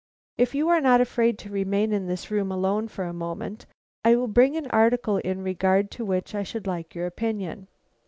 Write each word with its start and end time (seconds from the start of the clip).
If 0.35 0.55
you 0.55 0.67
are 0.69 0.81
not 0.81 0.99
afraid 0.99 1.37
to 1.37 1.51
remain 1.51 1.93
in 1.93 2.07
this 2.07 2.31
room 2.31 2.51
alone 2.51 2.87
for 2.87 3.05
a 3.05 3.13
moment, 3.13 3.67
I 4.03 4.15
will 4.15 4.27
bring 4.27 4.57
an 4.57 4.65
article 4.71 5.17
in 5.17 5.43
regard 5.43 5.91
to 5.91 6.03
which 6.03 6.33
I 6.33 6.41
should 6.41 6.65
like 6.65 6.95
your 6.95 7.05
opinion." 7.05 7.67